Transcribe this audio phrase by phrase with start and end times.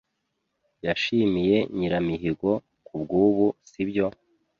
[0.83, 2.51] Washimiye Nyiramihigo
[2.85, 4.07] kubwubu, sibyo?